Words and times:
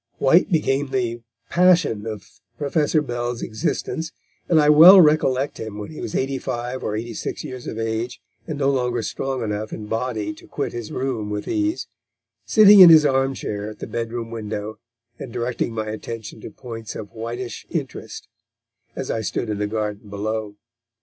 White 0.17 0.51
became 0.51 0.87
the 0.89 1.21
passion 1.51 2.07
of 2.07 2.25
Professor 2.57 3.03
Bell's 3.03 3.43
existence, 3.43 4.11
and 4.49 4.59
I 4.59 4.67
well 4.67 4.99
recollect 4.99 5.59
him 5.59 5.77
when 5.77 5.91
he 5.91 6.01
was 6.01 6.15
eighty 6.15 6.39
five 6.39 6.81
or 6.81 6.95
eighty 6.95 7.13
six 7.13 7.43
years 7.43 7.67
of 7.67 7.77
age, 7.77 8.19
and 8.47 8.57
no 8.57 8.71
longer 8.71 9.03
strong 9.03 9.43
enough 9.43 9.71
in 9.71 9.85
body 9.85 10.33
to 10.33 10.47
quit 10.47 10.73
his 10.73 10.91
room 10.91 11.29
with 11.29 11.47
ease, 11.47 11.85
sitting 12.47 12.79
in 12.79 12.89
his 12.89 13.05
arm 13.05 13.35
chair 13.35 13.69
at 13.69 13.77
the 13.77 13.85
bedroom 13.85 14.31
window, 14.31 14.79
and 15.19 15.31
directing 15.31 15.71
my 15.71 15.89
attention 15.91 16.41
to 16.41 16.49
points 16.49 16.95
of 16.95 17.11
Whiteish 17.13 17.67
interest, 17.69 18.27
as 18.95 19.11
I 19.11 19.21
stood 19.21 19.51
in 19.51 19.59
the 19.59 19.67
garden 19.67 20.09
below. 20.09 20.55